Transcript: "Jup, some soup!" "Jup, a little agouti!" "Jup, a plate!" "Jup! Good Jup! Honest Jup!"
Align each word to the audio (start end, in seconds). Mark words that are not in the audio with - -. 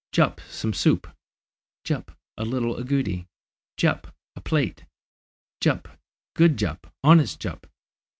"Jup, 0.11 0.41
some 0.49 0.73
soup!" 0.73 1.05
"Jup, 1.83 2.13
a 2.35 2.43
little 2.43 2.75
agouti!" 2.75 3.27
"Jup, 3.77 4.15
a 4.35 4.41
plate!" 4.41 4.85
"Jup! 5.59 5.87
Good 6.35 6.57
Jup! 6.57 6.91
Honest 7.03 7.39
Jup!" 7.39 7.67